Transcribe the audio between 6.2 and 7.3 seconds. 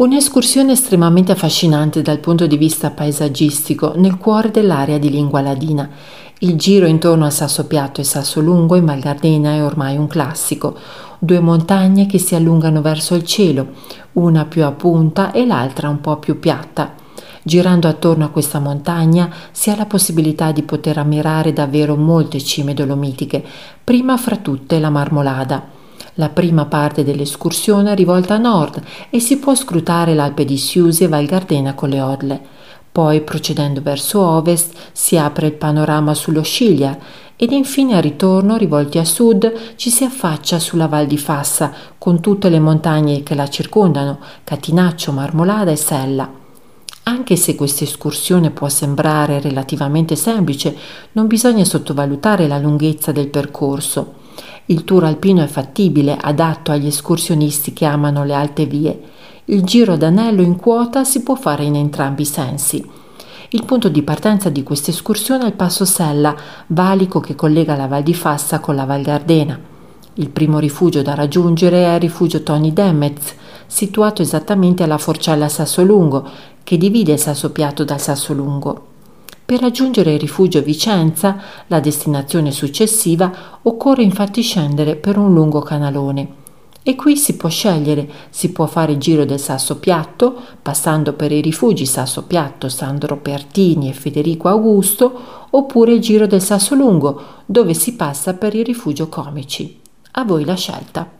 Il giro intorno a